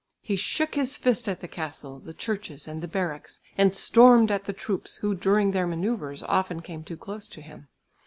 [0.23, 4.45] He shook his fist at the castle, the churches, and the barracks, and stormed at
[4.45, 7.67] the troops who during their manoeuvres often came too close to him.